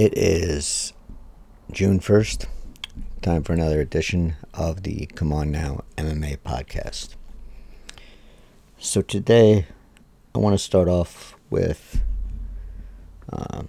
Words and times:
It 0.00 0.16
is 0.16 0.94
June 1.70 2.00
1st. 2.00 2.46
Time 3.20 3.42
for 3.42 3.52
another 3.52 3.82
edition 3.82 4.34
of 4.54 4.82
the 4.82 5.04
C'mon 5.14 5.50
Now 5.50 5.84
MMA 5.98 6.38
podcast. 6.38 7.16
So, 8.78 9.02
today 9.02 9.66
I 10.34 10.38
want 10.38 10.54
to 10.54 10.58
start 10.58 10.88
off 10.88 11.36
with. 11.50 12.00
Um, 13.30 13.68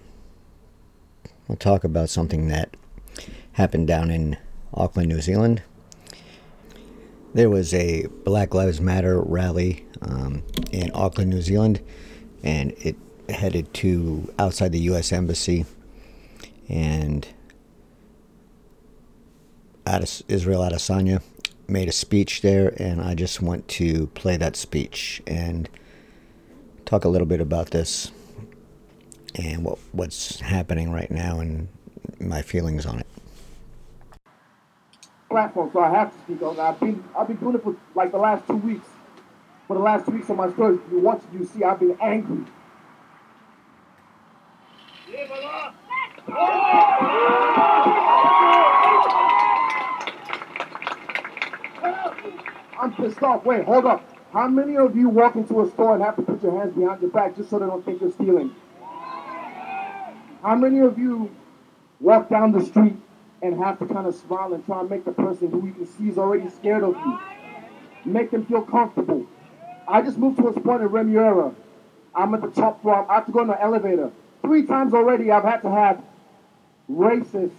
we'll 1.48 1.56
talk 1.56 1.84
about 1.84 2.08
something 2.08 2.48
that 2.48 2.78
happened 3.52 3.86
down 3.86 4.10
in 4.10 4.38
Auckland, 4.72 5.10
New 5.10 5.20
Zealand. 5.20 5.62
There 7.34 7.50
was 7.50 7.74
a 7.74 8.06
Black 8.24 8.54
Lives 8.54 8.80
Matter 8.80 9.20
rally 9.20 9.84
um, 10.00 10.42
in 10.70 10.90
Auckland, 10.94 11.28
New 11.28 11.42
Zealand, 11.42 11.82
and 12.42 12.72
it 12.78 12.96
headed 13.28 13.74
to 13.74 14.32
outside 14.38 14.72
the 14.72 14.80
U.S. 14.80 15.12
Embassy. 15.12 15.66
And 16.72 17.28
Israel 20.28 20.62
Adesanya 20.62 21.22
made 21.68 21.88
a 21.88 21.92
speech 21.92 22.40
there, 22.40 22.72
and 22.80 23.00
I 23.00 23.14
just 23.14 23.42
want 23.42 23.68
to 23.68 24.06
play 24.08 24.38
that 24.38 24.56
speech 24.56 25.22
and 25.26 25.68
talk 26.86 27.04
a 27.04 27.08
little 27.08 27.26
bit 27.26 27.40
about 27.40 27.70
this 27.70 28.10
and 29.34 29.64
what 29.64 29.78
what's 29.92 30.40
happening 30.40 30.90
right 30.90 31.10
now 31.10 31.40
and 31.40 31.68
my 32.18 32.40
feelings 32.42 32.86
on 32.86 33.00
it. 33.00 33.06
Platform, 35.30 35.70
so 35.72 35.80
I 35.80 35.90
have 35.90 36.12
to 36.12 36.18
speak 36.22 36.42
on. 36.42 36.58
I've 36.58 36.80
been 36.80 37.04
I've 37.16 37.28
been 37.28 37.36
doing 37.36 37.54
it 37.56 37.62
for 37.62 37.76
like 37.94 38.12
the 38.12 38.18
last 38.18 38.46
two 38.46 38.56
weeks. 38.56 38.88
For 39.68 39.76
the 39.76 39.82
last 39.82 40.06
two 40.06 40.12
weeks 40.12 40.28
of 40.28 40.36
my 40.36 40.50
story, 40.52 40.78
you 40.90 40.98
watch, 41.00 41.22
you 41.32 41.44
see, 41.44 41.62
I've 41.64 41.80
been 41.80 41.96
angry. 42.00 42.44
Off. 53.02 53.44
Wait, 53.44 53.64
hold 53.64 53.84
up. 53.84 54.08
How 54.32 54.46
many 54.46 54.76
of 54.76 54.94
you 54.96 55.08
walk 55.08 55.34
into 55.34 55.60
a 55.60 55.68
store 55.70 55.94
and 55.94 56.04
have 56.04 56.14
to 56.16 56.22
put 56.22 56.40
your 56.40 56.56
hands 56.56 56.72
behind 56.72 57.02
your 57.02 57.10
back 57.10 57.36
just 57.36 57.50
so 57.50 57.58
they 57.58 57.66
don't 57.66 57.84
think 57.84 58.00
you're 58.00 58.12
stealing? 58.12 58.54
How 60.40 60.54
many 60.54 60.78
of 60.78 60.96
you 60.98 61.28
walk 61.98 62.28
down 62.28 62.52
the 62.52 62.64
street 62.64 62.94
and 63.42 63.58
have 63.58 63.80
to 63.80 63.86
kind 63.86 64.06
of 64.06 64.14
smile 64.14 64.54
and 64.54 64.64
try 64.64 64.80
and 64.80 64.88
make 64.88 65.04
the 65.04 65.10
person 65.10 65.50
who 65.50 65.66
you 65.66 65.72
can 65.72 65.86
see 65.86 66.10
is 66.10 66.16
already 66.18 66.48
scared 66.48 66.84
of 66.84 66.94
you, 66.94 67.18
make 68.04 68.30
them 68.30 68.46
feel 68.46 68.62
comfortable? 68.62 69.26
I 69.88 70.00
just 70.02 70.16
moved 70.16 70.38
to 70.38 70.48
a 70.48 70.52
spot 70.52 70.80
in 70.80 70.88
Remuera. 70.88 71.52
I'm 72.14 72.32
at 72.34 72.40
the 72.40 72.50
top 72.50 72.82
floor. 72.82 73.04
I 73.10 73.16
have 73.16 73.26
to 73.26 73.32
go 73.32 73.40
in 73.40 73.48
the 73.48 73.60
elevator. 73.60 74.12
Three 74.42 74.64
times 74.64 74.94
already 74.94 75.32
I've 75.32 75.42
had 75.42 75.62
to 75.62 75.70
have 75.70 76.00
racist, 76.88 77.56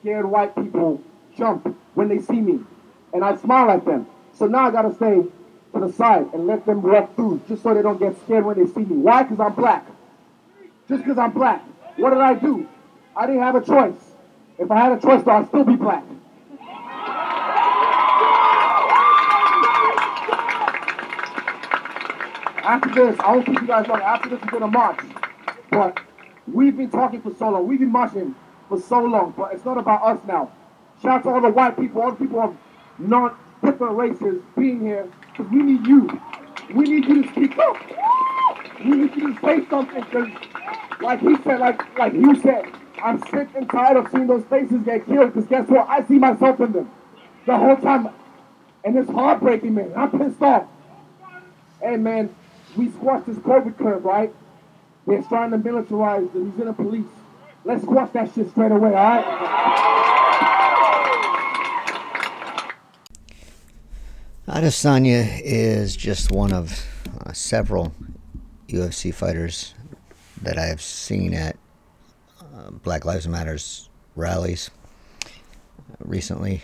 scared 0.00 0.26
white 0.26 0.54
people 0.54 1.02
jump 1.34 1.74
when 1.94 2.08
they 2.08 2.18
see 2.18 2.42
me. 2.42 2.60
And 3.14 3.24
I 3.24 3.36
smile 3.36 3.70
at 3.70 3.86
them. 3.86 4.06
So 4.34 4.46
now 4.46 4.66
I 4.66 4.70
gotta 4.70 4.94
stay 4.94 5.22
to 5.74 5.80
the 5.80 5.92
side 5.92 6.28
and 6.34 6.46
let 6.46 6.66
them 6.66 6.82
walk 6.82 7.14
through 7.16 7.40
just 7.48 7.62
so 7.62 7.74
they 7.74 7.82
don't 7.82 7.98
get 7.98 8.16
scared 8.24 8.44
when 8.44 8.58
they 8.58 8.66
see 8.66 8.80
me. 8.80 8.96
Why? 8.96 9.22
Because 9.22 9.40
I'm 9.40 9.54
black. 9.54 9.86
Just 10.88 11.04
because 11.04 11.18
I'm 11.18 11.32
black. 11.32 11.62
What 11.96 12.10
did 12.10 12.18
I 12.18 12.34
do? 12.34 12.68
I 13.16 13.26
didn't 13.26 13.42
have 13.42 13.54
a 13.54 13.64
choice. 13.64 14.12
If 14.58 14.70
I 14.70 14.78
had 14.78 14.92
a 14.92 15.00
choice, 15.00 15.22
though, 15.24 15.32
I'd 15.32 15.48
still 15.48 15.64
be 15.64 15.76
black. 15.76 16.04
After 22.64 22.94
this, 22.94 23.20
I 23.20 23.34
don't 23.34 23.44
keep 23.44 23.60
you 23.60 23.66
guys 23.66 23.86
long. 23.88 24.00
After 24.00 24.28
this, 24.28 24.40
we're 24.52 24.60
to 24.60 24.66
march. 24.68 25.00
But 25.70 26.00
we've 26.46 26.76
been 26.76 26.90
talking 26.90 27.20
for 27.20 27.34
so 27.34 27.50
long. 27.50 27.66
We've 27.66 27.80
been 27.80 27.92
marching 27.92 28.34
for 28.68 28.80
so 28.80 29.00
long. 29.02 29.34
But 29.36 29.52
it's 29.52 29.64
not 29.64 29.78
about 29.78 30.02
us 30.02 30.20
now. 30.26 30.52
Shout 31.02 31.18
out 31.18 31.22
to 31.24 31.30
all 31.30 31.40
the 31.40 31.50
white 31.50 31.78
people, 31.78 32.02
all 32.02 32.12
the 32.12 32.16
people 32.16 32.40
of 32.40 32.56
non 32.98 33.34
different 33.64 33.96
races 33.96 34.42
being 34.56 34.80
here. 34.80 35.08
Because 35.30 35.50
we 35.52 35.62
need 35.62 35.86
you. 35.86 36.20
We 36.74 36.84
need 36.84 37.04
you 37.06 37.22
to 37.22 37.28
speak 37.30 37.58
up. 37.58 37.76
We 38.84 38.90
need 38.90 39.16
you 39.16 39.34
to 39.34 39.40
say 39.40 39.66
something. 39.68 40.02
Because 40.04 40.28
like 41.00 41.20
he 41.20 41.36
said, 41.42 41.60
like 41.60 41.98
like 41.98 42.12
you 42.12 42.40
said, 42.40 42.66
I'm 43.02 43.20
sick 43.30 43.48
and 43.54 43.68
tired 43.70 43.96
of 43.96 44.10
seeing 44.10 44.26
those 44.26 44.44
faces 44.44 44.82
get 44.84 45.06
killed. 45.06 45.34
Because 45.34 45.48
guess 45.48 45.68
what? 45.68 45.88
I 45.88 46.04
see 46.06 46.18
myself 46.18 46.60
in 46.60 46.72
them 46.72 46.90
the 47.46 47.56
whole 47.56 47.76
time, 47.76 48.08
and 48.84 48.96
it's 48.96 49.10
heartbreaking, 49.10 49.74
man. 49.74 49.92
I'm 49.96 50.10
pissed 50.10 50.40
off. 50.42 50.66
Hey, 51.80 51.96
man, 51.96 52.34
we 52.76 52.90
squashed 52.90 53.26
this 53.26 53.38
COVID 53.38 53.76
curve, 53.76 54.04
right? 54.04 54.32
They're 55.06 55.22
starting 55.24 55.60
to 55.60 55.68
militarize 55.68 56.32
the 56.32 56.52
Zealand 56.56 56.76
police. 56.76 57.06
Let's 57.64 57.82
squash 57.82 58.10
that 58.12 58.32
shit 58.34 58.50
straight 58.50 58.70
away, 58.70 58.90
all 58.90 58.94
right? 58.94 59.81
Adesanya 64.48 65.40
is 65.44 65.94
just 65.94 66.32
one 66.32 66.52
of 66.52 66.84
uh, 67.20 67.32
several 67.32 67.94
UFC 68.66 69.14
fighters 69.14 69.74
that 70.42 70.58
I 70.58 70.64
have 70.64 70.82
seen 70.82 71.32
at 71.32 71.56
uh, 72.40 72.72
Black 72.72 73.04
Lives 73.04 73.28
Matters 73.28 73.88
rallies 74.16 74.68
recently, 76.00 76.62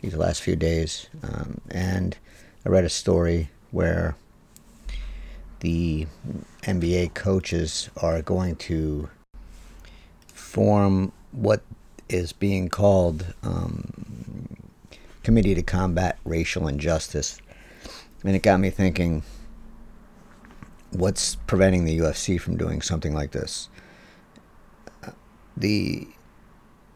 these 0.00 0.16
last 0.16 0.40
few 0.40 0.56
days. 0.56 1.10
Um, 1.22 1.60
and 1.70 2.16
I 2.64 2.70
read 2.70 2.84
a 2.86 2.88
story 2.88 3.50
where 3.70 4.16
the 5.60 6.06
NBA 6.62 7.12
coaches 7.12 7.90
are 8.00 8.22
going 8.22 8.56
to 8.56 9.10
form 10.32 11.12
what 11.32 11.60
is 12.08 12.32
being 12.32 12.70
called 12.70 13.34
um, 13.42 14.38
Committee 15.28 15.54
to 15.54 15.62
Combat 15.62 16.18
Racial 16.24 16.66
Injustice. 16.68 17.38
And 18.24 18.34
it 18.34 18.42
got 18.42 18.60
me 18.60 18.70
thinking 18.70 19.22
what's 20.90 21.34
preventing 21.34 21.84
the 21.84 21.98
UFC 21.98 22.40
from 22.40 22.56
doing 22.56 22.80
something 22.80 23.12
like 23.12 23.32
this? 23.32 23.68
The 25.54 26.08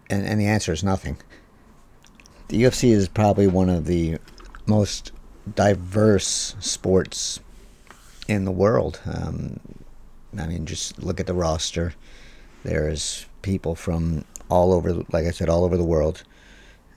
and, 0.08 0.24
and 0.24 0.40
the 0.40 0.46
answer 0.46 0.72
is 0.72 0.82
nothing. 0.82 1.18
The 2.48 2.62
UFC 2.62 2.92
is 2.92 3.06
probably 3.06 3.48
one 3.48 3.68
of 3.68 3.84
the 3.84 4.16
most 4.64 5.12
diverse 5.54 6.56
sports 6.58 7.38
in 8.28 8.46
the 8.46 8.50
world. 8.50 8.98
Um, 9.04 9.60
I 10.38 10.46
mean, 10.46 10.64
just 10.64 11.02
look 11.02 11.20
at 11.20 11.26
the 11.26 11.34
roster. 11.34 11.92
There's 12.64 13.26
people 13.42 13.74
from 13.74 14.24
all 14.48 14.72
over, 14.72 14.94
like 15.12 15.26
I 15.26 15.32
said, 15.32 15.50
all 15.50 15.64
over 15.64 15.76
the 15.76 15.84
world. 15.84 16.22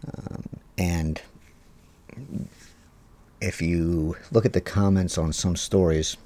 Um, 0.08 0.55
and 0.78 1.22
if 3.42 3.62
you 3.62 4.16
look 4.32 4.46
at 4.46 4.54
the 4.54 4.62
comments 4.62 5.18
on 5.18 5.34
some 5.34 5.56
stories, 5.56 6.18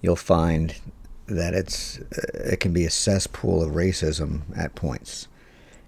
you'll 0.00 0.16
find 0.16 0.74
that 1.26 1.54
it's 1.54 1.98
it 2.34 2.60
can 2.60 2.72
be 2.72 2.84
a 2.84 2.90
cesspool 2.90 3.62
of 3.62 3.72
racism 3.72 4.42
at 4.56 4.74
points, 4.74 5.28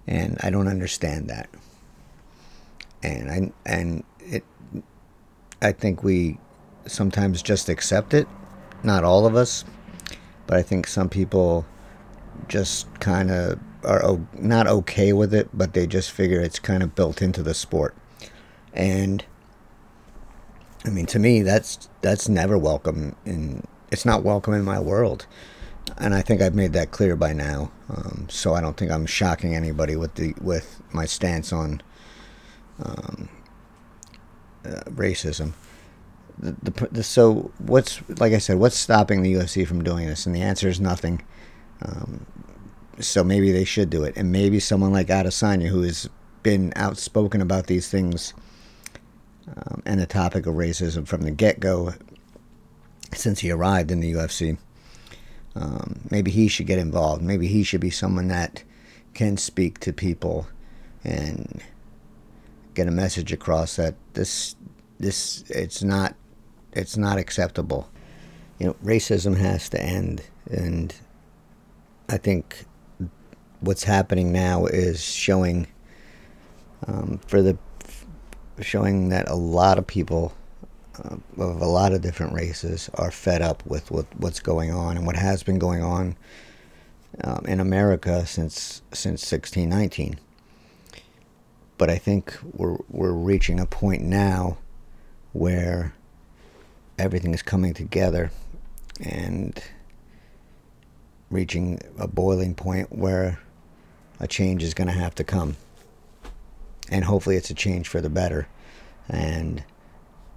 and 0.07 0.37
I 0.41 0.49
don't 0.49 0.67
understand 0.67 1.29
that. 1.29 1.49
And 3.03 3.31
I 3.31 3.51
and 3.65 4.03
it, 4.19 4.43
I 5.61 5.71
think 5.71 6.03
we 6.03 6.39
sometimes 6.87 7.41
just 7.41 7.69
accept 7.69 8.13
it. 8.13 8.27
Not 8.83 9.03
all 9.03 9.25
of 9.25 9.35
us, 9.35 9.65
but 10.47 10.57
I 10.57 10.61
think 10.61 10.87
some 10.87 11.09
people 11.09 11.65
just 12.47 12.99
kind 12.99 13.31
of 13.31 13.59
are 13.85 14.19
not 14.33 14.67
okay 14.67 15.13
with 15.13 15.33
it, 15.33 15.49
but 15.53 15.73
they 15.73 15.87
just 15.87 16.11
figure 16.11 16.41
it's 16.41 16.59
kind 16.59 16.83
of 16.83 16.95
built 16.95 17.21
into 17.21 17.43
the 17.43 17.53
sport. 17.53 17.95
And 18.73 19.23
I 20.85 20.89
mean, 20.89 21.05
to 21.07 21.19
me, 21.19 21.41
that's 21.41 21.89
that's 22.01 22.29
never 22.29 22.57
welcome 22.57 23.15
and 23.25 23.67
it's 23.91 24.05
not 24.05 24.23
welcome 24.23 24.53
in 24.53 24.63
my 24.63 24.79
world. 24.79 25.25
And 25.97 26.13
I 26.13 26.21
think 26.21 26.41
I've 26.41 26.55
made 26.55 26.73
that 26.73 26.91
clear 26.91 27.15
by 27.15 27.31
now. 27.31 27.71
Um, 27.89 28.27
so 28.29 28.53
I 28.53 28.61
don't 28.61 28.75
think 28.75 28.91
I'm 28.91 29.05
shocking 29.05 29.55
anybody 29.55 29.95
with 29.95 30.15
the 30.15 30.33
with 30.41 30.81
my 30.91 31.05
stance 31.05 31.53
on 31.53 31.81
um, 32.83 33.29
uh, 34.65 34.81
racism. 34.89 35.53
The, 36.37 36.51
the, 36.63 36.87
the, 36.91 37.03
so 37.03 37.51
what's 37.59 38.01
like 38.19 38.33
I 38.33 38.39
said, 38.39 38.57
what's 38.57 38.77
stopping 38.77 39.21
the 39.21 39.33
UFC 39.33 39.65
from 39.65 39.83
doing 39.83 40.07
this? 40.07 40.25
And 40.25 40.35
the 40.35 40.41
answer 40.41 40.67
is 40.67 40.79
nothing. 40.81 41.21
Um, 41.81 42.25
so 42.99 43.23
maybe 43.23 43.51
they 43.51 43.65
should 43.65 43.89
do 43.89 44.03
it, 44.03 44.15
and 44.15 44.31
maybe 44.31 44.59
someone 44.59 44.93
like 44.93 45.07
Adesanya, 45.07 45.67
who 45.67 45.81
has 45.81 46.09
been 46.43 46.71
outspoken 46.75 47.41
about 47.41 47.67
these 47.67 47.89
things 47.89 48.33
um, 49.47 49.81
and 49.85 49.99
the 49.99 50.05
topic 50.05 50.45
of 50.45 50.55
racism 50.55 51.07
from 51.07 51.21
the 51.21 51.31
get 51.31 51.59
go, 51.59 51.93
since 53.13 53.39
he 53.39 53.51
arrived 53.51 53.91
in 53.91 53.99
the 53.99 54.13
UFC. 54.13 54.57
Um, 55.55 56.01
maybe 56.11 56.31
he 56.31 56.47
should 56.47 56.67
get 56.67 56.79
involved. 56.79 57.21
Maybe 57.21 57.47
he 57.47 57.63
should 57.63 57.81
be 57.81 57.89
someone 57.89 58.27
that 58.27 58.63
can 59.13 59.37
speak 59.37 59.79
to 59.79 59.93
people 59.93 60.47
and 61.03 61.63
get 62.73 62.87
a 62.87 62.91
message 62.91 63.31
across 63.31 63.77
that 63.77 63.95
this 64.13 64.55
this 64.99 65.43
it's 65.49 65.81
not 65.81 66.15
it's 66.73 66.97
not 66.97 67.17
acceptable. 67.17 67.89
You 68.59 68.67
know, 68.67 68.75
racism 68.83 69.37
has 69.37 69.69
to 69.69 69.81
end, 69.81 70.21
and 70.49 70.93
I 72.09 72.17
think 72.17 72.65
what's 73.65 73.83
happening 73.83 74.31
now 74.31 74.65
is 74.65 75.03
showing 75.03 75.67
um, 76.87 77.19
for 77.27 77.41
the 77.41 77.57
showing 78.61 79.09
that 79.09 79.27
a 79.29 79.35
lot 79.35 79.77
of 79.77 79.85
people 79.85 80.33
uh, 81.03 81.15
of 81.37 81.61
a 81.61 81.65
lot 81.65 81.91
of 81.91 82.01
different 82.01 82.33
races 82.33 82.89
are 82.95 83.11
fed 83.11 83.41
up 83.41 83.65
with 83.65 83.91
what, 83.91 84.05
what's 84.17 84.39
going 84.39 84.71
on 84.71 84.95
and 84.95 85.05
what 85.05 85.15
has 85.15 85.43
been 85.43 85.59
going 85.59 85.83
on 85.83 86.15
um, 87.23 87.43
in 87.47 87.59
America 87.59 88.25
since 88.25 88.81
since 88.93 89.29
1619. 89.29 90.19
But 91.77 91.89
I 91.89 91.97
think 91.97 92.37
we're 92.53 92.77
we're 92.89 93.11
reaching 93.11 93.59
a 93.59 93.65
point 93.65 94.03
now 94.03 94.57
where 95.33 95.93
everything 96.97 97.33
is 97.33 97.41
coming 97.41 97.73
together 97.73 98.31
and 99.01 99.61
reaching 101.29 101.81
a 101.99 102.07
boiling 102.07 102.55
point 102.55 102.95
where 102.95 103.39
a 104.19 104.27
change 104.27 104.63
is 104.63 104.73
going 104.73 104.87
to 104.87 104.93
have 104.93 105.15
to 105.15 105.23
come. 105.23 105.57
And 106.89 107.03
hopefully 107.03 107.35
it's 107.35 107.49
a 107.49 107.55
change 107.55 107.87
for 107.87 108.01
the 108.01 108.09
better. 108.09 108.47
And 109.09 109.63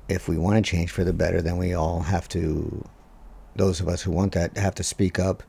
if 0.08 0.28
we 0.28 0.38
want 0.38 0.64
to 0.64 0.70
change 0.70 0.90
for 0.90 1.04
the 1.04 1.12
better, 1.12 1.42
then 1.42 1.56
we 1.58 1.75
all 1.75 2.00
have 2.00 2.28
to, 2.30 2.84
those 3.56 3.80
of 3.80 3.88
us 3.88 4.02
who 4.02 4.10
want 4.10 4.32
that, 4.32 4.56
have 4.56 4.75
to 4.76 4.82
speak 4.82 5.19
up, 5.19 5.42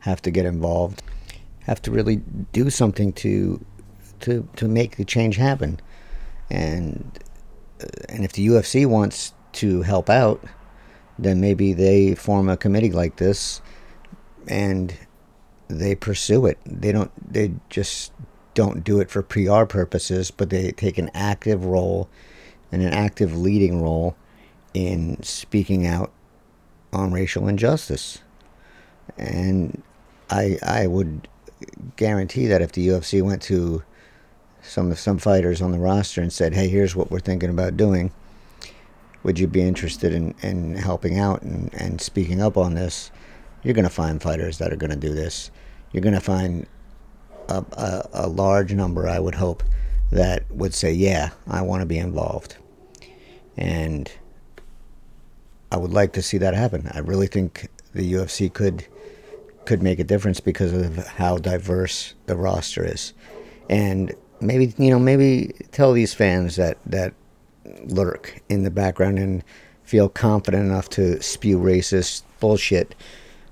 have 0.00 0.20
to 0.22 0.30
get 0.30 0.44
involved, 0.44 1.02
have 1.60 1.80
to 1.82 1.90
really 1.90 2.16
do 2.52 2.70
something 2.70 3.12
to 3.12 3.64
to 4.20 4.48
to 4.56 4.68
make 4.68 4.96
the 4.96 5.04
change 5.04 5.36
happen. 5.36 5.80
And 6.50 7.18
uh, 7.80 7.86
and 8.08 8.24
if 8.24 8.32
the 8.32 8.46
UFC 8.46 8.86
wants 8.86 9.32
to 9.54 9.82
help 9.82 10.10
out, 10.10 10.44
then 11.18 11.40
maybe 11.40 11.72
they 11.72 12.14
form 12.14 12.48
a 12.48 12.56
committee 12.56 12.92
like 12.92 13.16
this 13.16 13.60
and 14.46 14.94
they 15.78 15.94
pursue 15.94 16.46
it. 16.46 16.58
They 16.64 16.92
don't 16.92 17.10
they 17.32 17.52
just 17.68 18.12
don't 18.54 18.84
do 18.84 19.00
it 19.00 19.10
for 19.10 19.22
PR 19.22 19.64
purposes, 19.64 20.30
but 20.30 20.50
they 20.50 20.72
take 20.72 20.98
an 20.98 21.10
active 21.14 21.64
role 21.64 22.08
and 22.70 22.82
an 22.82 22.92
active 22.92 23.36
leading 23.36 23.82
role 23.82 24.16
in 24.74 25.22
speaking 25.22 25.86
out 25.86 26.10
on 26.92 27.12
racial 27.12 27.48
injustice. 27.48 28.18
And 29.16 29.82
I 30.30 30.58
I 30.62 30.86
would 30.86 31.28
guarantee 31.96 32.46
that 32.46 32.62
if 32.62 32.72
the 32.72 32.88
UFC 32.88 33.22
went 33.22 33.42
to 33.42 33.82
some 34.62 34.94
some 34.94 35.18
fighters 35.18 35.62
on 35.62 35.72
the 35.72 35.78
roster 35.78 36.20
and 36.20 36.32
said, 36.32 36.54
"Hey, 36.54 36.68
here's 36.68 36.94
what 36.94 37.10
we're 37.10 37.20
thinking 37.20 37.50
about 37.50 37.76
doing," 37.76 38.12
would 39.22 39.38
you 39.38 39.46
be 39.46 39.62
interested 39.62 40.12
in, 40.12 40.34
in 40.42 40.76
helping 40.76 41.18
out 41.18 41.42
and, 41.42 41.72
and 41.74 42.00
speaking 42.00 42.40
up 42.40 42.56
on 42.56 42.74
this? 42.74 43.10
You're 43.62 43.74
going 43.74 43.84
to 43.84 43.90
find 43.90 44.20
fighters 44.20 44.58
that 44.58 44.72
are 44.72 44.76
going 44.76 44.90
to 44.90 44.96
do 44.96 45.14
this. 45.14 45.50
You're 45.92 46.02
going 46.02 46.14
to 46.14 46.20
find 46.20 46.66
a, 47.48 47.64
a, 47.72 48.08
a 48.12 48.28
large 48.28 48.72
number, 48.72 49.08
I 49.08 49.18
would 49.18 49.34
hope, 49.34 49.62
that 50.10 50.50
would 50.50 50.74
say, 50.74 50.92
"Yeah, 50.92 51.30
I 51.48 51.62
want 51.62 51.80
to 51.80 51.86
be 51.86 51.98
involved," 51.98 52.56
and 53.56 54.10
I 55.70 55.78
would 55.78 55.92
like 55.92 56.12
to 56.12 56.22
see 56.22 56.38
that 56.38 56.54
happen. 56.54 56.90
I 56.92 56.98
really 56.98 57.26
think 57.26 57.68
the 57.94 58.12
UFC 58.12 58.52
could 58.52 58.86
could 59.64 59.82
make 59.82 59.98
a 59.98 60.04
difference 60.04 60.40
because 60.40 60.72
of 60.72 61.06
how 61.06 61.38
diverse 61.38 62.14
the 62.26 62.36
roster 62.36 62.84
is, 62.84 63.14
and 63.70 64.14
maybe 64.40 64.74
you 64.76 64.90
know 64.90 64.98
maybe 64.98 65.54
tell 65.72 65.92
these 65.92 66.12
fans 66.12 66.56
that 66.56 66.78
that 66.84 67.14
lurk 67.84 68.40
in 68.48 68.64
the 68.64 68.70
background 68.70 69.18
and 69.18 69.42
feel 69.82 70.08
confident 70.08 70.64
enough 70.64 70.88
to 70.90 71.20
spew 71.22 71.58
racist 71.58 72.22
bullshit 72.38 72.94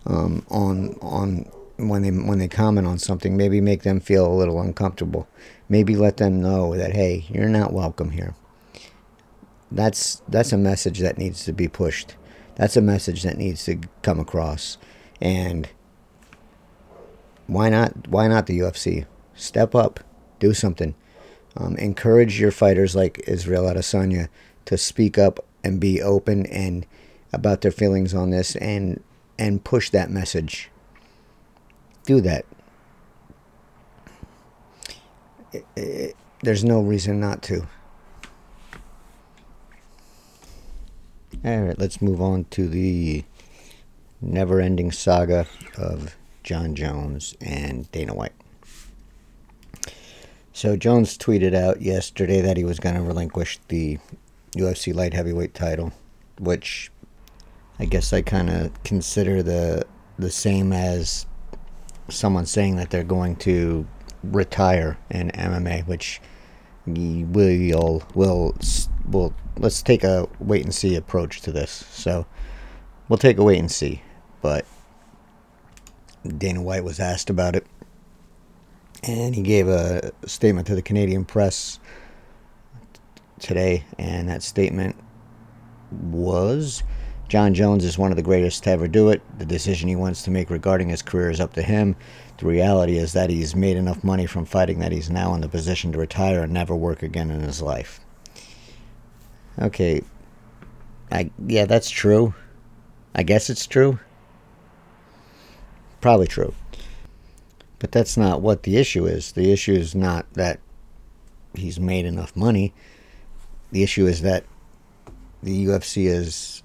um, 0.06 0.44
on 0.50 0.94
on 1.00 1.50
when 1.88 2.02
they 2.02 2.10
when 2.10 2.38
they 2.38 2.48
comment 2.48 2.86
on 2.86 2.98
something. 2.98 3.36
Maybe 3.36 3.60
make 3.60 3.82
them 3.82 4.00
feel 4.00 4.26
a 4.26 4.34
little 4.34 4.60
uncomfortable. 4.60 5.28
Maybe 5.68 5.96
let 5.96 6.16
them 6.18 6.40
know 6.40 6.76
that 6.76 6.92
hey, 6.92 7.26
you're 7.28 7.48
not 7.48 7.72
welcome 7.72 8.10
here. 8.10 8.34
That's 9.70 10.22
that's 10.28 10.52
a 10.52 10.58
message 10.58 10.98
that 11.00 11.18
needs 11.18 11.44
to 11.44 11.52
be 11.52 11.68
pushed. 11.68 12.16
That's 12.56 12.76
a 12.76 12.82
message 12.82 13.22
that 13.22 13.38
needs 13.38 13.64
to 13.64 13.80
come 14.02 14.20
across. 14.20 14.78
And 15.20 15.68
why 17.46 17.68
not 17.68 18.08
why 18.08 18.28
not 18.28 18.46
the 18.46 18.58
UFC? 18.58 19.06
Step 19.34 19.74
up, 19.74 20.00
do 20.38 20.52
something. 20.52 20.94
Um, 21.56 21.76
encourage 21.76 22.40
your 22.40 22.52
fighters 22.52 22.94
like 22.94 23.24
Israel 23.26 23.64
Adesanya 23.64 24.28
to 24.66 24.78
speak 24.78 25.18
up 25.18 25.44
and 25.64 25.80
be 25.80 26.00
open 26.00 26.46
and 26.46 26.86
about 27.32 27.60
their 27.60 27.72
feelings 27.72 28.14
on 28.14 28.30
this 28.30 28.56
and 28.56 29.02
and 29.38 29.64
push 29.64 29.90
that 29.90 30.10
message. 30.10 30.70
Do 32.04 32.20
that. 32.22 32.44
It, 35.52 35.66
it, 35.76 36.16
there's 36.42 36.64
no 36.64 36.80
reason 36.80 37.20
not 37.20 37.42
to. 37.42 37.66
All 41.44 41.60
right, 41.60 41.78
let's 41.78 42.02
move 42.02 42.20
on 42.20 42.44
to 42.50 42.68
the 42.68 43.24
never-ending 44.20 44.92
saga 44.92 45.46
of 45.78 46.16
Jon 46.42 46.74
Jones 46.74 47.34
and 47.40 47.90
Dana 47.92 48.14
White. 48.14 48.32
So 50.52 50.76
Jones 50.76 51.16
tweeted 51.16 51.54
out 51.54 51.80
yesterday 51.80 52.42
that 52.42 52.56
he 52.56 52.64
was 52.64 52.78
going 52.78 52.94
to 52.94 53.00
relinquish 53.00 53.58
the 53.68 53.98
UFC 54.52 54.94
light 54.94 55.14
heavyweight 55.14 55.54
title, 55.54 55.92
which 56.38 56.90
I 57.78 57.86
guess 57.86 58.12
I 58.12 58.20
kind 58.20 58.50
of 58.50 58.82
consider 58.82 59.42
the 59.42 59.86
the 60.18 60.30
same 60.30 60.70
as 60.70 61.24
someone 62.10 62.46
saying 62.46 62.76
that 62.76 62.90
they're 62.90 63.04
going 63.04 63.36
to 63.36 63.86
retire 64.22 64.98
in 65.10 65.30
MMA, 65.30 65.86
which 65.86 66.20
we'll 66.86 68.02
will 68.14 68.56
will 69.08 69.34
let's 69.56 69.82
take 69.82 70.04
a 70.04 70.28
wait 70.38 70.64
and 70.64 70.74
see 70.74 70.96
approach 70.96 71.40
to 71.42 71.52
this. 71.52 71.86
So 71.90 72.26
we'll 73.08 73.18
take 73.18 73.38
a 73.38 73.42
wait 73.44 73.58
and 73.58 73.70
see, 73.70 74.02
but 74.42 74.64
Dana 76.26 76.62
White 76.62 76.84
was 76.84 77.00
asked 77.00 77.30
about 77.30 77.56
it 77.56 77.66
and 79.02 79.34
he 79.34 79.42
gave 79.42 79.68
a 79.68 80.12
statement 80.26 80.66
to 80.66 80.74
the 80.74 80.82
Canadian 80.82 81.24
press 81.24 81.78
today, 83.38 83.84
and 83.98 84.28
that 84.28 84.42
statement 84.42 84.96
was 85.90 86.82
Jon 87.30 87.54
Jones 87.54 87.84
is 87.84 87.96
one 87.96 88.10
of 88.10 88.16
the 88.16 88.24
greatest 88.24 88.64
to 88.64 88.70
ever 88.70 88.88
do 88.88 89.08
it. 89.08 89.22
The 89.38 89.44
decision 89.44 89.88
he 89.88 89.94
wants 89.94 90.22
to 90.24 90.32
make 90.32 90.50
regarding 90.50 90.88
his 90.88 91.00
career 91.00 91.30
is 91.30 91.38
up 91.38 91.52
to 91.52 91.62
him. 91.62 91.94
The 92.38 92.46
reality 92.46 92.96
is 92.98 93.12
that 93.12 93.30
he's 93.30 93.54
made 93.54 93.76
enough 93.76 94.02
money 94.02 94.26
from 94.26 94.44
fighting 94.44 94.80
that 94.80 94.90
he's 94.90 95.08
now 95.08 95.32
in 95.34 95.40
the 95.40 95.48
position 95.48 95.92
to 95.92 95.98
retire 95.98 96.42
and 96.42 96.52
never 96.52 96.74
work 96.74 97.04
again 97.04 97.30
in 97.30 97.40
his 97.40 97.62
life. 97.62 98.00
Okay. 99.60 100.02
I 101.12 101.30
yeah, 101.46 101.66
that's 101.66 101.88
true. 101.88 102.34
I 103.14 103.22
guess 103.22 103.48
it's 103.48 103.68
true. 103.68 104.00
Probably 106.00 106.26
true. 106.26 106.52
But 107.78 107.92
that's 107.92 108.16
not 108.16 108.40
what 108.40 108.64
the 108.64 108.76
issue 108.76 109.06
is. 109.06 109.30
The 109.30 109.52
issue 109.52 109.74
is 109.74 109.94
not 109.94 110.26
that 110.32 110.58
he's 111.54 111.78
made 111.78 112.06
enough 112.06 112.34
money. 112.34 112.74
The 113.70 113.84
issue 113.84 114.08
is 114.08 114.22
that 114.22 114.44
the 115.44 115.66
UFC 115.66 116.06
is 116.06 116.64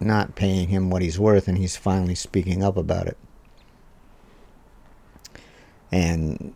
not 0.00 0.34
paying 0.34 0.68
him 0.68 0.90
what 0.90 1.02
he's 1.02 1.18
worth 1.18 1.48
and 1.48 1.58
he's 1.58 1.76
finally 1.76 2.14
speaking 2.14 2.62
up 2.62 2.76
about 2.76 3.06
it. 3.06 3.16
And 5.90 6.54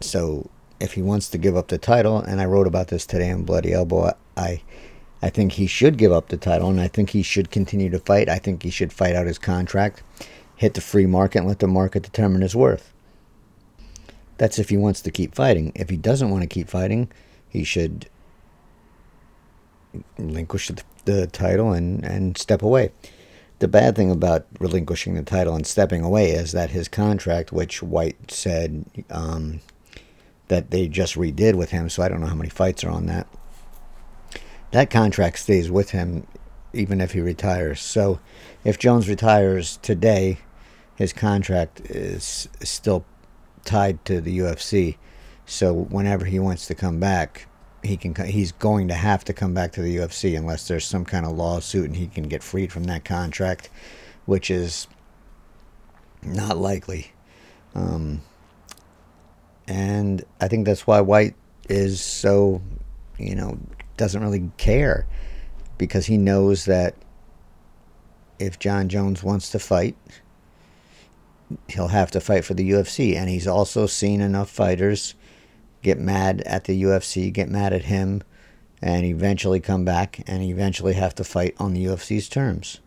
so 0.00 0.48
if 0.80 0.92
he 0.92 1.02
wants 1.02 1.28
to 1.30 1.38
give 1.38 1.56
up 1.56 1.68
the 1.68 1.78
title, 1.78 2.18
and 2.18 2.40
I 2.40 2.44
wrote 2.44 2.66
about 2.66 2.88
this 2.88 3.06
today 3.06 3.30
on 3.30 3.44
Bloody 3.44 3.72
Elbow, 3.72 4.12
I 4.36 4.62
I 5.20 5.30
think 5.30 5.52
he 5.52 5.66
should 5.66 5.98
give 5.98 6.12
up 6.12 6.28
the 6.28 6.36
title 6.36 6.70
and 6.70 6.80
I 6.80 6.86
think 6.86 7.10
he 7.10 7.22
should 7.22 7.50
continue 7.50 7.90
to 7.90 7.98
fight. 7.98 8.28
I 8.28 8.38
think 8.38 8.62
he 8.62 8.70
should 8.70 8.92
fight 8.92 9.16
out 9.16 9.26
his 9.26 9.38
contract 9.38 10.04
hit 10.58 10.74
the 10.74 10.80
free 10.80 11.06
market 11.06 11.38
and 11.38 11.48
let 11.48 11.60
the 11.60 11.68
market 11.68 12.02
determine 12.02 12.42
his 12.42 12.54
worth. 12.54 12.92
That's 14.38 14.58
if 14.58 14.68
he 14.68 14.76
wants 14.76 15.00
to 15.02 15.10
keep 15.10 15.34
fighting. 15.34 15.72
If 15.74 15.88
he 15.88 15.96
doesn't 15.96 16.30
want 16.30 16.42
to 16.42 16.48
keep 16.48 16.68
fighting, 16.68 17.10
he 17.48 17.62
should 17.62 18.08
relinquish 20.18 20.68
the, 20.68 20.82
the 21.08 21.26
title 21.26 21.72
and, 21.72 22.04
and 22.04 22.36
step 22.36 22.62
away. 22.62 22.92
The 23.60 23.68
bad 23.68 23.96
thing 23.96 24.10
about 24.10 24.46
relinquishing 24.60 25.14
the 25.14 25.22
title 25.22 25.54
and 25.54 25.66
stepping 25.66 26.02
away 26.02 26.30
is 26.30 26.52
that 26.52 26.70
his 26.70 26.86
contract, 26.86 27.50
which 27.50 27.82
White 27.82 28.30
said 28.30 28.84
um, 29.10 29.60
that 30.48 30.70
they 30.70 30.86
just 30.86 31.14
redid 31.14 31.54
with 31.54 31.70
him, 31.70 31.88
so 31.88 32.02
I 32.02 32.08
don't 32.08 32.20
know 32.20 32.26
how 32.26 32.34
many 32.34 32.50
fights 32.50 32.84
are 32.84 32.90
on 32.90 33.06
that. 33.06 33.26
That 34.70 34.90
contract 34.90 35.38
stays 35.38 35.70
with 35.70 35.90
him 35.90 36.26
even 36.74 37.00
if 37.00 37.12
he 37.12 37.20
retires. 37.20 37.80
So 37.80 38.20
if 38.64 38.78
Jones 38.78 39.08
retires 39.08 39.78
today, 39.78 40.38
his 40.94 41.14
contract 41.14 41.80
is 41.90 42.48
still 42.62 43.06
tied 43.64 44.04
to 44.04 44.20
the 44.20 44.38
UFC. 44.38 44.98
So 45.46 45.72
whenever 45.72 46.26
he 46.26 46.38
wants 46.38 46.66
to 46.66 46.74
come 46.74 47.00
back, 47.00 47.48
he 47.88 47.96
can 47.96 48.14
he's 48.26 48.52
going 48.52 48.88
to 48.88 48.94
have 48.94 49.24
to 49.26 49.32
come 49.34 49.54
back 49.54 49.72
to 49.72 49.82
the 49.82 49.96
UFC 49.96 50.38
unless 50.38 50.68
there's 50.68 50.86
some 50.86 51.04
kind 51.04 51.26
of 51.26 51.32
lawsuit 51.32 51.86
and 51.86 51.96
he 51.96 52.06
can 52.08 52.24
get 52.28 52.42
freed 52.42 52.72
from 52.72 52.84
that 52.84 53.04
contract, 53.04 53.70
which 54.26 54.50
is 54.50 54.88
not 56.22 56.56
likely. 56.58 57.12
Um, 57.74 58.22
And 59.66 60.24
I 60.40 60.48
think 60.48 60.66
that's 60.66 60.86
why 60.86 61.00
White 61.00 61.34
is 61.68 62.00
so, 62.00 62.62
you 63.18 63.34
know, 63.34 63.58
doesn't 63.96 64.22
really 64.22 64.50
care 64.56 65.06
because 65.78 66.06
he 66.06 66.16
knows 66.16 66.64
that 66.66 66.94
if 68.38 68.58
Jon 68.58 68.88
Jones 68.88 69.22
wants 69.22 69.50
to 69.50 69.58
fight, 69.58 69.96
he'll 71.68 71.88
have 71.88 72.10
to 72.12 72.20
fight 72.20 72.44
for 72.44 72.54
the 72.54 72.70
UFC. 72.70 73.16
And 73.16 73.28
he's 73.28 73.46
also 73.46 73.86
seen 73.86 74.20
enough 74.20 74.50
fighters 74.50 75.14
get 75.82 75.98
mad 75.98 76.40
at 76.42 76.64
the 76.64 76.82
UFC, 76.82 77.32
get 77.32 77.48
mad 77.48 77.72
at 77.72 77.84
him, 77.84 78.22
and 78.80 79.04
eventually 79.04 79.60
come 79.60 79.84
back 79.84 80.22
and 80.26 80.42
eventually 80.42 80.94
have 80.94 81.14
to 81.16 81.24
fight 81.24 81.54
on 81.58 81.74
the 81.74 81.84
UFC's 81.84 82.28
terms. 82.28 82.80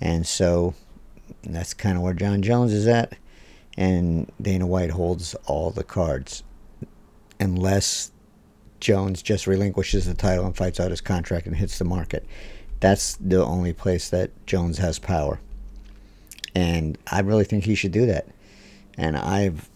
And 0.00 0.26
so 0.26 0.74
that's 1.42 1.74
kind 1.74 1.96
of 1.96 2.02
where 2.02 2.14
Jon 2.14 2.42
Jones 2.42 2.72
is 2.72 2.86
at. 2.86 3.16
And 3.76 4.30
Dana 4.40 4.66
White 4.66 4.90
holds 4.90 5.34
all 5.46 5.70
the 5.70 5.84
cards. 5.84 6.42
Unless 7.40 8.10
Jones 8.80 9.22
just 9.22 9.46
relinquishes 9.46 10.06
the 10.06 10.14
title 10.14 10.46
and 10.46 10.56
fights 10.56 10.80
out 10.80 10.90
his 10.90 11.00
contract 11.00 11.46
and 11.46 11.56
hits 11.56 11.78
the 11.78 11.84
market. 11.84 12.26
That's 12.80 13.16
the 13.16 13.44
only 13.44 13.72
place 13.72 14.10
that 14.10 14.30
Jones 14.46 14.78
has 14.78 14.98
power. 14.98 15.40
And 16.54 16.98
I 17.10 17.20
really 17.20 17.44
think 17.44 17.64
he 17.64 17.74
should 17.74 17.92
do 17.92 18.06
that. 18.06 18.26
And 18.96 19.16
I've 19.16 19.68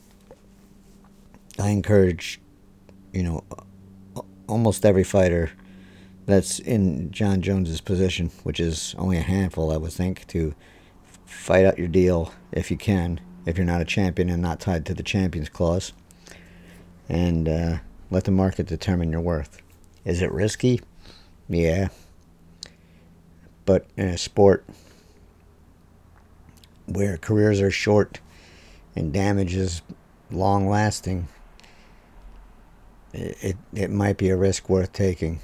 I 1.58 1.68
encourage, 1.70 2.40
you 3.12 3.22
know, 3.22 3.44
almost 4.48 4.84
every 4.84 5.04
fighter 5.04 5.50
that's 6.26 6.58
in 6.58 7.10
Jon 7.10 7.42
Jones's 7.42 7.80
position, 7.80 8.30
which 8.42 8.60
is 8.60 8.94
only 8.98 9.18
a 9.18 9.22
handful, 9.22 9.72
I 9.72 9.76
would 9.76 9.92
think, 9.92 10.26
to 10.28 10.54
fight 11.26 11.64
out 11.64 11.78
your 11.78 11.88
deal 11.88 12.32
if 12.52 12.70
you 12.70 12.76
can, 12.76 13.20
if 13.46 13.56
you're 13.56 13.66
not 13.66 13.80
a 13.80 13.84
champion 13.84 14.30
and 14.30 14.40
not 14.42 14.60
tied 14.60 14.86
to 14.86 14.94
the 14.94 15.02
champions 15.02 15.48
clause, 15.48 15.92
and 17.08 17.48
uh, 17.48 17.78
let 18.10 18.24
the 18.24 18.30
market 18.30 18.66
determine 18.66 19.10
your 19.10 19.20
worth. 19.20 19.60
Is 20.04 20.22
it 20.22 20.32
risky? 20.32 20.80
Yeah. 21.48 21.88
But 23.64 23.86
in 23.96 24.08
a 24.08 24.18
sport 24.18 24.64
where 26.86 27.16
careers 27.16 27.60
are 27.60 27.70
short 27.70 28.20
and 28.96 29.12
damage 29.12 29.54
is 29.54 29.82
long 30.30 30.68
lasting, 30.68 31.28
it, 33.12 33.56
it, 33.74 33.90
might 33.90 34.16
be 34.16 34.30
a 34.30 34.36
risk 34.36 34.68
worth 34.68 34.92
taking. 34.92 35.40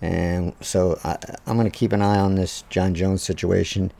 And 0.00 0.54
so 0.60 0.98
I, 1.04 1.18
I'm 1.46 1.56
going 1.56 1.70
to 1.70 1.78
keep 1.78 1.92
an 1.92 2.02
eye 2.02 2.18
on 2.18 2.34
this 2.34 2.64
Jon 2.70 2.94
Jones 2.94 3.22
situation. 3.22 3.92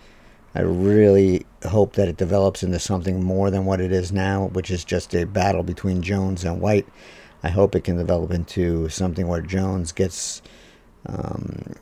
I 0.55 0.61
really 0.61 1.47
hope 1.69 1.95
that 1.95 2.09
it 2.09 2.17
develops 2.17 2.63
into 2.63 2.79
something 2.79 3.23
more 3.23 3.51
than 3.51 3.65
what 3.65 3.81
it 3.81 3.93
is 3.93 4.11
now, 4.11 4.47
which 4.47 4.71
is 4.71 4.85
just 4.85 5.15
a 5.15 5.25
battle 5.25 5.63
between 5.63 6.03
Jones 6.03 6.45
and 6.45 6.61
White. 6.61 6.89
I 7.43 7.49
hope 7.49 7.75
it 7.75 7.85
can 7.85 7.97
develop 7.97 8.31
into 8.33 8.89
something 8.89 9.27
where 9.29 9.41
Jones 9.41 9.93
gets 9.93 10.43
um, 11.07 11.75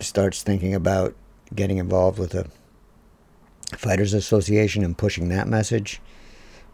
starts 0.00 0.42
thinking 0.42 0.74
about 0.74 1.14
getting 1.54 1.78
involved 1.78 2.18
with 2.18 2.34
a 2.34 2.46
fighters 3.76 4.14
association 4.14 4.84
and 4.84 4.96
pushing 4.96 5.28
that 5.30 5.48
message 5.48 6.00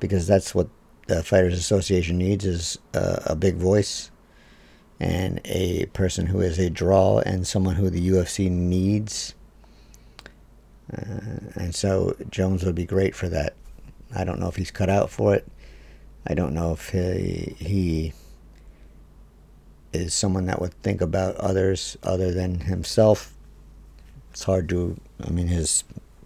because 0.00 0.26
that's 0.26 0.54
what 0.54 0.68
the 1.10 1.24
fighters 1.24 1.58
association 1.58 2.18
needs 2.18 2.44
is 2.44 2.78
a, 2.94 3.22
a 3.26 3.36
big 3.36 3.56
voice 3.56 4.12
and 5.00 5.40
a 5.44 5.86
person 5.86 6.26
who 6.26 6.40
is 6.40 6.58
a 6.58 6.70
draw 6.70 7.18
and 7.18 7.46
someone 7.46 7.74
who 7.74 7.90
the 7.90 8.08
UFC 8.10 8.48
needs. 8.48 9.34
Uh, 10.92 11.50
and 11.56 11.74
so 11.74 12.14
Jones 12.30 12.64
would 12.64 12.76
be 12.76 12.86
great 12.86 13.16
for 13.16 13.28
that. 13.28 13.54
I 14.14 14.22
don't 14.22 14.38
know 14.38 14.46
if 14.46 14.54
he's 14.54 14.70
cut 14.70 14.88
out 14.88 15.10
for 15.10 15.34
it. 15.34 15.48
I 16.26 16.34
don't 16.34 16.54
know 16.54 16.72
if 16.72 16.90
he, 16.90 17.56
he 17.58 18.12
is 19.92 20.14
someone 20.14 20.46
that 20.46 20.60
would 20.60 20.74
think 20.74 21.00
about 21.00 21.34
others 21.36 21.96
other 22.04 22.30
than 22.30 22.60
himself. 22.60 23.34
It's 24.30 24.44
hard 24.44 24.68
to, 24.68 24.96
I 25.26 25.30
mean, 25.30 25.48
his 25.48 25.82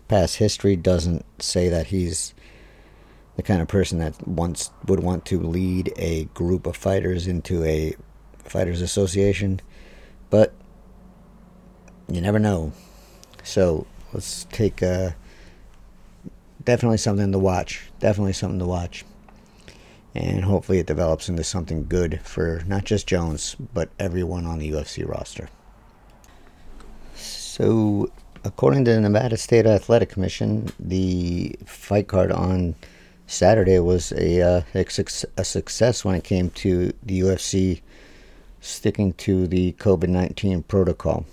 past 0.08 0.36
history 0.36 0.76
doesn't 0.76 1.24
say 1.40 1.70
that 1.70 1.86
he's 1.86 2.33
the 3.36 3.42
kind 3.42 3.60
of 3.60 3.68
person 3.68 3.98
that 3.98 4.26
wants 4.26 4.70
would 4.86 5.00
want 5.00 5.24
to 5.26 5.40
lead 5.40 5.92
a 5.96 6.24
group 6.26 6.66
of 6.66 6.76
fighters 6.76 7.26
into 7.26 7.64
a 7.64 7.94
fighters 8.44 8.80
association, 8.80 9.60
but 10.30 10.52
you 12.08 12.20
never 12.20 12.38
know. 12.38 12.72
So 13.42 13.86
let's 14.12 14.44
take 14.52 14.82
uh, 14.82 15.10
definitely 16.64 16.98
something 16.98 17.32
to 17.32 17.38
watch. 17.38 17.90
Definitely 17.98 18.34
something 18.34 18.60
to 18.60 18.66
watch, 18.66 19.04
and 20.14 20.44
hopefully 20.44 20.78
it 20.78 20.86
develops 20.86 21.28
into 21.28 21.44
something 21.44 21.86
good 21.88 22.20
for 22.22 22.62
not 22.66 22.84
just 22.84 23.06
Jones 23.06 23.56
but 23.74 23.90
everyone 23.98 24.46
on 24.46 24.58
the 24.58 24.70
UFC 24.70 25.08
roster. 25.08 25.48
So, 27.14 28.10
according 28.44 28.84
to 28.86 28.92
the 28.92 29.00
Nevada 29.00 29.36
State 29.36 29.64
Athletic 29.66 30.08
Commission, 30.08 30.70
the 30.78 31.54
fight 31.64 32.08
card 32.08 32.32
on 32.32 32.74
Saturday 33.26 33.78
was 33.78 34.12
a, 34.12 34.40
uh, 34.42 34.62
a 34.74 35.44
success 35.44 36.04
when 36.04 36.14
it 36.14 36.24
came 36.24 36.50
to 36.50 36.92
the 37.02 37.20
UFC 37.20 37.80
sticking 38.60 39.12
to 39.14 39.46
the 39.46 39.72
COVID 39.72 40.08
19 40.08 40.62
protocol, 40.64 41.24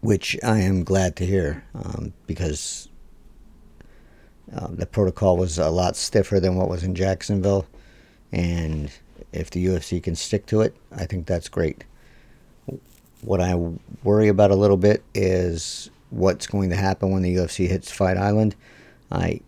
which 0.00 0.36
I 0.42 0.60
am 0.60 0.84
glad 0.84 1.16
to 1.16 1.26
hear 1.26 1.64
um, 1.74 2.12
because 2.26 2.88
um, 4.54 4.76
the 4.76 4.86
protocol 4.86 5.36
was 5.36 5.58
a 5.58 5.70
lot 5.70 5.96
stiffer 5.96 6.40
than 6.40 6.56
what 6.56 6.68
was 6.68 6.84
in 6.84 6.94
Jacksonville. 6.94 7.66
And 8.32 8.90
if 9.32 9.50
the 9.50 9.64
UFC 9.64 10.02
can 10.02 10.14
stick 10.14 10.46
to 10.46 10.60
it, 10.62 10.74
I 10.94 11.06
think 11.06 11.26
that's 11.26 11.48
great. 11.48 11.84
What 13.22 13.40
I 13.40 13.54
worry 14.02 14.28
about 14.28 14.50
a 14.50 14.56
little 14.56 14.76
bit 14.76 15.02
is 15.14 15.90
what's 16.10 16.46
going 16.46 16.70
to 16.70 16.76
happen 16.76 17.10
when 17.10 17.22
the 17.22 17.36
UFC 17.36 17.68
hits 17.68 17.90
Fight 17.90 18.16
Island. 18.16 18.56
I 19.10 19.40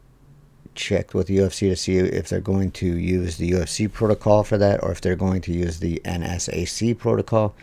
checked 0.75 1.15
with 1.15 1.27
the 1.27 1.39
UFC 1.39 1.71
to 1.71 1.77
see 1.77 1.97
if 1.99 2.29
they're 2.29 2.41
going 2.41 2.71
to 2.73 2.87
use 2.87 3.37
the 3.37 3.51
UFC 3.51 3.91
protocol 3.91 4.45
for 4.45 4.59
that 4.59 4.83
or 4.83 4.93
if 4.93 5.01
they're 5.01 5.17
going 5.17 5.41
to 5.43 5.53
use 5.53 5.79
the 5.79 6.01
NSAC 6.05 6.97
protocol. 6.99 7.55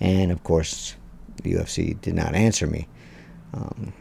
And 0.00 0.30
of 0.32 0.42
course, 0.42 0.96
the 1.42 1.54
UFC 1.54 2.00
did 2.00 2.14
not 2.14 2.34
answer 2.34 2.66
me. 2.66 2.88
Um, 3.54 3.92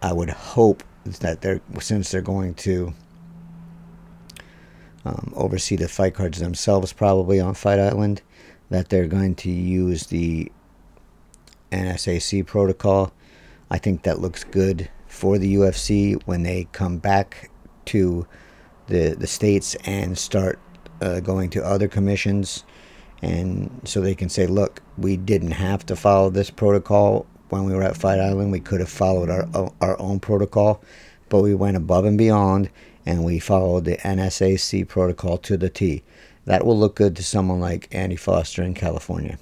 I 0.00 0.12
would 0.12 0.30
hope 0.30 0.82
that 1.04 1.40
they're 1.40 1.60
since 1.80 2.10
they're 2.10 2.22
going 2.22 2.54
to 2.54 2.94
um, 5.04 5.32
oversee 5.36 5.76
the 5.76 5.88
fight 5.88 6.14
cards 6.14 6.38
themselves, 6.38 6.92
probably 6.92 7.40
on 7.40 7.54
Fight 7.54 7.78
Island, 7.78 8.22
that 8.70 8.88
they're 8.88 9.06
going 9.06 9.34
to 9.36 9.50
use 9.50 10.06
the 10.06 10.50
NSAC 11.70 12.46
protocol. 12.46 13.12
I 13.70 13.78
think 13.78 14.02
that 14.02 14.20
looks 14.20 14.44
good 14.44 14.90
for 15.06 15.38
the 15.38 15.54
UFC 15.54 16.20
when 16.24 16.42
they 16.42 16.68
come 16.72 16.98
back 16.98 17.50
to 17.86 18.26
the 18.86 19.16
the 19.18 19.26
states 19.26 19.74
and 19.84 20.16
start 20.16 20.58
uh, 21.00 21.20
going 21.20 21.50
to 21.50 21.64
other 21.64 21.88
commissions, 21.88 22.64
and 23.20 23.80
so 23.84 24.00
they 24.00 24.14
can 24.14 24.28
say, 24.28 24.46
look, 24.46 24.82
we 24.98 25.16
didn't 25.16 25.52
have 25.52 25.84
to 25.86 25.96
follow 25.96 26.30
this 26.30 26.50
protocol 26.50 27.26
when 27.48 27.64
we 27.64 27.74
were 27.74 27.82
at 27.82 27.96
Fight 27.96 28.20
Island. 28.20 28.52
We 28.52 28.60
could 28.60 28.80
have 28.80 28.88
followed 28.88 29.30
our 29.30 29.72
our 29.80 30.00
own 30.00 30.20
protocol, 30.20 30.82
but 31.28 31.42
we 31.42 31.54
went 31.54 31.76
above 31.76 32.04
and 32.04 32.18
beyond, 32.18 32.70
and 33.04 33.24
we 33.24 33.38
followed 33.38 33.84
the 33.84 33.96
NSAC 33.98 34.86
protocol 34.88 35.38
to 35.38 35.56
the 35.56 35.70
T. 35.70 36.02
That 36.44 36.66
will 36.66 36.78
look 36.78 36.96
good 36.96 37.14
to 37.16 37.22
someone 37.22 37.60
like 37.60 37.88
Andy 37.92 38.16
Foster 38.16 38.62
in 38.62 38.74
California. 38.74 39.38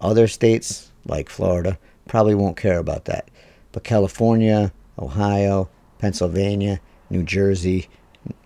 Other 0.00 0.28
states 0.28 0.90
like 1.04 1.28
Florida 1.28 1.78
probably 2.06 2.34
won't 2.34 2.56
care 2.56 2.78
about 2.78 3.06
that, 3.06 3.28
but 3.72 3.84
California, 3.84 4.72
Ohio, 4.98 5.68
Pennsylvania 5.98 6.80
New 7.12 7.22
Jersey, 7.22 7.88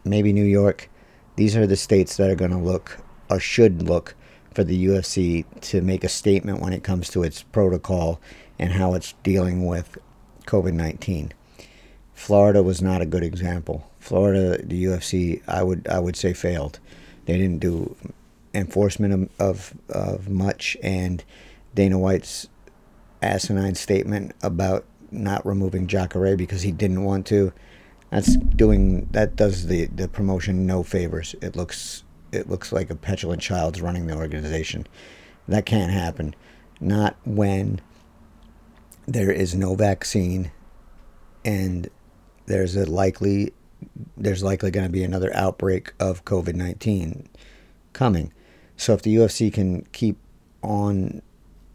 maybe 0.04 0.32
New 0.32 0.44
York. 0.44 0.90
These 1.36 1.56
are 1.56 1.66
the 1.66 1.76
states 1.76 2.16
that 2.16 2.30
are 2.30 2.34
going 2.34 2.50
to 2.50 2.58
look 2.58 2.98
or 3.30 3.40
should 3.40 3.82
look 3.82 4.14
for 4.52 4.64
the 4.64 4.86
UFC 4.86 5.44
to 5.60 5.80
make 5.80 6.04
a 6.04 6.08
statement 6.08 6.60
when 6.60 6.72
it 6.72 6.82
comes 6.82 7.08
to 7.10 7.22
its 7.22 7.42
protocol 7.42 8.20
and 8.58 8.72
how 8.72 8.94
it's 8.94 9.14
dealing 9.22 9.66
with 9.66 9.98
COVID 10.46 10.72
19. 10.72 11.32
Florida 12.14 12.62
was 12.62 12.80
not 12.80 13.02
a 13.02 13.06
good 13.06 13.22
example. 13.22 13.90
Florida, 14.00 14.62
the 14.62 14.84
UFC, 14.84 15.42
I 15.46 15.62
would 15.62 15.86
I 15.88 15.98
would 15.98 16.16
say 16.16 16.32
failed. 16.32 16.78
They 17.26 17.36
didn't 17.36 17.58
do 17.58 17.94
enforcement 18.54 19.30
of, 19.38 19.74
of, 19.90 20.28
much, 20.28 20.76
and 20.82 21.22
Dana 21.74 21.98
White's 21.98 22.48
asinine 23.20 23.74
statement 23.74 24.32
about 24.42 24.84
not 25.10 25.44
removing 25.44 25.86
Jacare 25.86 26.36
because 26.36 26.62
he 26.62 26.72
didn't 26.72 27.04
want 27.04 27.26
to 27.26 27.52
that's 28.10 28.36
doing 28.36 29.08
that 29.10 29.36
does 29.36 29.66
the 29.66 29.86
the 29.86 30.08
promotion 30.08 30.66
no 30.66 30.82
favors. 30.82 31.34
It 31.40 31.56
looks 31.56 32.04
it 32.32 32.48
looks 32.48 32.72
like 32.72 32.90
a 32.90 32.96
petulant 32.96 33.42
child's 33.42 33.80
running 33.80 34.06
the 34.06 34.16
organization. 34.16 34.86
That 35.48 35.66
can't 35.66 35.92
happen. 35.92 36.34
Not 36.80 37.16
when 37.24 37.80
there 39.06 39.30
is 39.30 39.54
no 39.54 39.74
vaccine 39.74 40.50
and 41.44 41.88
there's 42.46 42.76
a 42.76 42.84
likely 42.90 43.52
there's 44.16 44.42
likely 44.42 44.70
going 44.70 44.86
to 44.86 44.92
be 44.92 45.04
another 45.04 45.34
outbreak 45.34 45.92
of 46.00 46.24
COVID 46.24 46.54
19 46.54 47.28
coming. 47.92 48.32
So 48.76 48.92
if 48.92 49.02
the 49.02 49.16
UFC 49.16 49.52
can 49.52 49.86
keep 49.92 50.18
on 50.62 51.22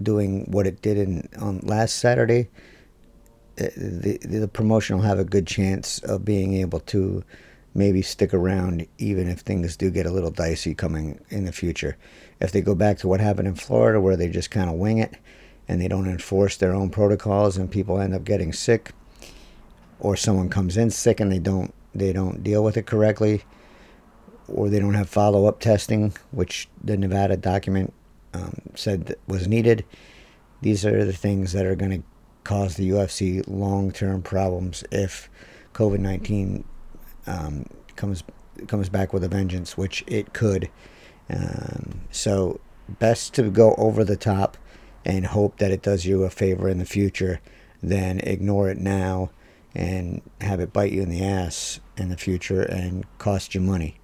doing 0.01 0.45
what 0.51 0.67
it 0.67 0.81
did 0.81 0.97
in 0.97 1.29
on 1.39 1.59
last 1.59 1.95
Saturday, 1.95 2.49
the, 3.75 4.17
the 4.23 4.47
promotion 4.47 4.97
will 4.97 5.03
have 5.03 5.19
a 5.19 5.25
good 5.25 5.47
chance 5.47 5.99
of 5.99 6.25
being 6.25 6.53
able 6.55 6.79
to 6.79 7.23
maybe 7.73 8.01
stick 8.01 8.33
around 8.33 8.85
even 8.97 9.29
if 9.29 9.39
things 9.39 9.77
do 9.77 9.89
get 9.89 10.05
a 10.05 10.11
little 10.11 10.31
dicey 10.31 10.73
coming 10.73 11.19
in 11.29 11.45
the 11.45 11.51
future. 11.51 11.97
If 12.39 12.51
they 12.51 12.61
go 12.61 12.75
back 12.75 12.97
to 12.99 13.07
what 13.07 13.19
happened 13.19 13.47
in 13.47 13.55
Florida 13.55 14.01
where 14.01 14.17
they 14.17 14.27
just 14.27 14.51
kind 14.51 14.69
of 14.69 14.75
wing 14.75 14.97
it 14.97 15.15
and 15.67 15.81
they 15.81 15.87
don't 15.87 16.07
enforce 16.07 16.57
their 16.57 16.73
own 16.73 16.89
protocols 16.89 17.57
and 17.57 17.71
people 17.71 17.99
end 17.99 18.13
up 18.13 18.25
getting 18.25 18.51
sick 18.51 18.91
or 19.99 20.15
someone 20.15 20.49
comes 20.49 20.75
in 20.75 20.89
sick 20.89 21.19
and 21.19 21.31
they 21.31 21.39
don't 21.39 21.73
they 21.93 22.11
don't 22.11 22.43
deal 22.43 22.63
with 22.63 22.77
it 22.77 22.85
correctly 22.85 23.43
or 24.47 24.69
they 24.69 24.79
don't 24.79 24.95
have 24.95 25.09
follow-up 25.09 25.59
testing 25.59 26.13
which 26.31 26.67
the 26.83 26.97
Nevada 26.97 27.37
document 27.37 27.93
um, 28.33 28.53
said 28.75 29.15
was 29.27 29.47
needed 29.47 29.85
these 30.61 30.85
are 30.85 31.05
the 31.05 31.13
things 31.13 31.53
that 31.53 31.65
are 31.65 31.75
going 31.75 32.01
to 32.01 32.03
cause 32.43 32.75
the 32.75 32.89
UFC 32.89 33.43
long-term 33.47 34.21
problems 34.23 34.83
if 34.91 35.29
COVID-19 35.73 36.63
um, 37.27 37.65
comes 37.95 38.23
comes 38.67 38.89
back 38.89 39.13
with 39.13 39.23
a 39.23 39.27
vengeance, 39.27 39.77
which 39.77 40.03
it 40.07 40.33
could. 40.33 40.69
Um, 41.29 42.01
so 42.11 42.59
best 42.87 43.33
to 43.35 43.49
go 43.49 43.73
over 43.77 44.03
the 44.03 44.17
top 44.17 44.57
and 45.05 45.25
hope 45.25 45.57
that 45.57 45.71
it 45.71 45.81
does 45.81 46.05
you 46.05 46.23
a 46.23 46.29
favor 46.29 46.69
in 46.69 46.77
the 46.77 46.85
future 46.85 47.39
than 47.81 48.19
ignore 48.19 48.69
it 48.69 48.77
now 48.77 49.31
and 49.73 50.21
have 50.41 50.59
it 50.59 50.73
bite 50.73 50.91
you 50.91 51.01
in 51.01 51.09
the 51.09 51.23
ass 51.23 51.79
in 51.97 52.09
the 52.09 52.17
future 52.17 52.61
and 52.61 53.05
cost 53.17 53.55
you 53.55 53.61
money. 53.61 53.99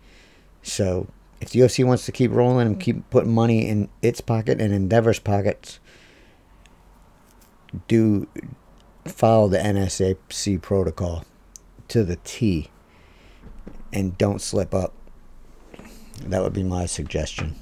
So 0.63 1.07
if 1.39 1.49
the 1.49 1.59
UFC 1.59 1.85
wants 1.85 2.05
to 2.05 2.11
keep 2.11 2.31
rolling 2.31 2.67
and 2.67 2.79
keep 2.79 3.09
putting 3.09 3.33
money 3.33 3.67
in 3.67 3.89
its 4.01 4.21
pocket 4.21 4.61
and 4.61 4.73
Endeavor's 4.73 5.19
pockets, 5.19 5.79
do 7.87 8.27
follow 9.05 9.47
the 9.47 9.57
NSAC 9.57 10.61
protocol 10.61 11.25
to 11.87 12.03
the 12.03 12.17
T 12.23 12.69
and 13.93 14.17
don't 14.17 14.41
slip 14.41 14.73
up. 14.73 14.93
That 16.21 16.41
would 16.41 16.53
be 16.53 16.63
my 16.63 16.85
suggestion. 16.85 17.55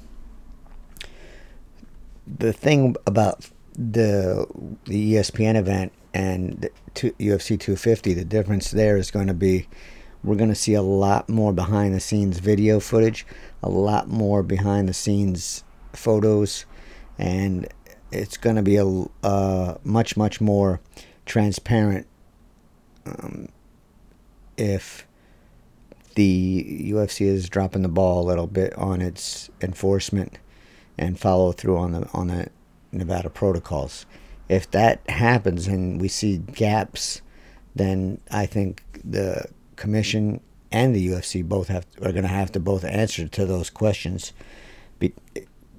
The 2.26 2.52
thing 2.52 2.96
about 3.06 3.50
the 3.74 4.46
the 4.84 5.14
ESPN 5.14 5.56
event 5.56 5.92
and 6.14 6.68
UFC 6.94 7.60
250, 7.60 8.14
the 8.14 8.24
difference 8.24 8.70
there 8.70 8.96
is 8.96 9.10
going 9.10 9.26
to 9.26 9.34
be 9.34 9.68
we're 10.24 10.34
going 10.34 10.50
to 10.50 10.56
see 10.56 10.74
a 10.74 10.82
lot 10.82 11.28
more 11.28 11.52
behind 11.52 11.94
the 11.94 12.00
scenes 12.00 12.40
video 12.40 12.80
footage, 12.80 13.26
a 13.62 13.68
lot 13.68 14.08
more 14.08 14.42
behind 14.42 14.88
the 14.88 14.94
scenes 14.94 15.62
photos, 15.92 16.66
and 17.18 17.68
it's 18.12 18.36
going 18.36 18.56
to 18.56 18.62
be 18.62 18.76
a 18.76 18.86
uh, 19.22 19.76
much 19.84 20.16
much 20.16 20.40
more 20.40 20.80
transparent 21.24 22.06
um, 23.04 23.48
if 24.56 25.06
the 26.14 26.90
UFC 26.90 27.26
is 27.26 27.48
dropping 27.48 27.82
the 27.82 27.88
ball 27.88 28.22
a 28.22 28.26
little 28.26 28.46
bit 28.46 28.76
on 28.78 29.02
its 29.02 29.50
enforcement 29.60 30.38
and 30.96 31.18
follow 31.18 31.52
through 31.52 31.76
on 31.76 31.92
the 31.92 32.08
on 32.12 32.28
the 32.28 32.48
Nevada 32.92 33.30
protocols. 33.30 34.06
If 34.48 34.70
that 34.70 35.08
happens 35.10 35.66
and 35.66 36.00
we 36.00 36.08
see 36.08 36.38
gaps, 36.38 37.20
then 37.74 38.20
I 38.30 38.46
think 38.46 38.82
the 39.04 39.46
commission 39.74 40.40
and 40.72 40.94
the 40.94 41.08
UFC 41.08 41.44
both 41.44 41.68
have 41.68 41.86
are 42.00 42.12
going 42.12 42.22
to 42.22 42.28
have 42.28 42.52
to 42.52 42.60
both 42.60 42.84
answer 42.84 43.26
to 43.28 43.46
those 43.46 43.70
questions, 43.70 44.32
Be, 44.98 45.12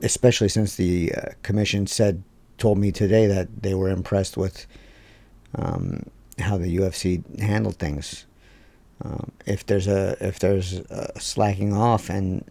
especially 0.02 0.50
since 0.50 0.76
the 0.76 1.14
uh, 1.14 1.22
commission 1.44 1.88
said 1.88 2.24
told 2.58 2.78
me 2.78 2.92
today 2.92 3.28
that 3.28 3.64
they 3.64 3.74
were 3.74 3.90
impressed 3.90 4.38
with 4.38 4.66
um, 5.56 6.04
how 6.40 6.58
the 6.58 6.78
UFC 6.78 7.40
handled 7.40 7.78
things. 7.78 8.26
Um, 9.04 9.32
if 9.46 9.66
there's 9.66 9.88
a 9.88 10.18
if 10.20 10.40
there's 10.40 10.80
a 10.90 11.20
slacking 11.20 11.74
off 11.74 12.10
and 12.10 12.44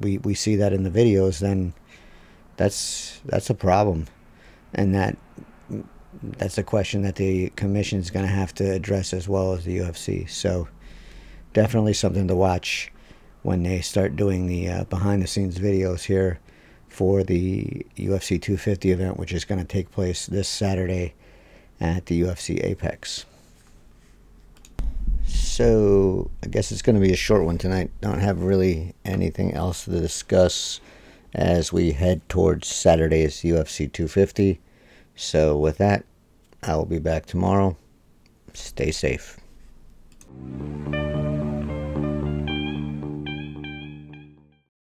we 0.00 0.18
we 0.18 0.34
see 0.34 0.56
that 0.56 0.72
in 0.72 0.82
the 0.82 0.90
videos, 0.90 1.38
then 1.38 1.74
that's 2.56 3.20
that's 3.24 3.50
a 3.50 3.54
problem, 3.54 4.06
and 4.74 4.94
that 4.94 5.16
that's 6.22 6.58
a 6.58 6.62
question 6.62 7.02
that 7.02 7.16
the 7.16 7.50
commission 7.50 8.00
is 8.00 8.10
going 8.10 8.24
to 8.24 8.32
have 8.32 8.52
to 8.54 8.68
address 8.68 9.12
as 9.12 9.28
well 9.28 9.52
as 9.52 9.64
the 9.64 9.78
UFC. 9.78 10.28
So 10.28 10.66
definitely 11.52 11.92
something 11.92 12.26
to 12.28 12.34
watch 12.34 12.90
when 13.46 13.62
they 13.62 13.80
start 13.80 14.16
doing 14.16 14.48
the 14.48 14.68
uh, 14.68 14.82
behind 14.84 15.22
the 15.22 15.26
scenes 15.28 15.56
videos 15.56 16.06
here 16.06 16.40
for 16.88 17.22
the 17.22 17.86
UFC 17.96 18.42
250 18.42 18.90
event, 18.90 19.16
which 19.18 19.32
is 19.32 19.44
going 19.44 19.60
to 19.60 19.64
take 19.64 19.92
place 19.92 20.26
this 20.26 20.48
Saturday 20.48 21.14
at 21.80 22.06
the 22.06 22.22
UFC 22.22 22.62
Apex. 22.64 23.24
So 25.26 26.28
I 26.42 26.48
guess 26.48 26.72
it's 26.72 26.82
going 26.82 26.96
to 26.96 27.06
be 27.06 27.12
a 27.12 27.16
short 27.16 27.44
one 27.44 27.56
tonight. 27.56 27.92
Don't 28.00 28.18
have 28.18 28.42
really 28.42 28.96
anything 29.04 29.54
else 29.54 29.84
to 29.84 29.92
discuss 29.92 30.80
as 31.32 31.72
we 31.72 31.92
head 31.92 32.28
towards 32.28 32.66
Saturday's 32.66 33.42
UFC 33.42 33.92
250. 33.92 34.58
So 35.14 35.56
with 35.56 35.78
that, 35.78 36.04
I 36.64 36.74
will 36.74 36.84
be 36.84 36.98
back 36.98 37.26
tomorrow. 37.26 37.76
Stay 38.54 38.90
safe. 38.90 39.38